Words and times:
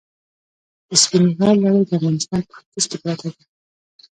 د 0.87 0.91
سپین 1.03 1.25
غر 1.37 1.55
لړۍ 1.63 1.83
د 1.85 1.91
افغانستان 1.99 2.41
په 2.47 2.53
ختیځ 2.57 2.85
کې 2.89 2.97
پرته 3.03 3.27
ده. 3.35 3.41